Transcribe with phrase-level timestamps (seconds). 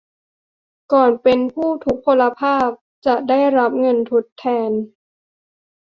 [0.93, 2.69] ก่อนเป็นผู้ทุพพลภาพ
[3.05, 4.71] จะได้รับเงินทดแทน